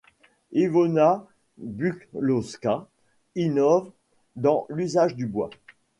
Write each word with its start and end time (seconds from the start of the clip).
Iwona 0.51 1.27
Buczkowska 1.57 2.85
innove 3.35 3.91
dans 4.35 4.65
l'usage 4.69 5.15
du 5.15 5.27
bois. 5.27 5.51